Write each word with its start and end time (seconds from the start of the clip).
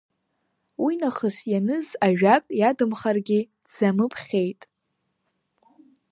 Уи 0.83 0.93
нахыс 1.01 1.37
ианыз 1.51 1.87
ажәак 2.07 2.45
иадамхаргьы 2.59 3.39
дзамыԥхьеит. 3.65 4.61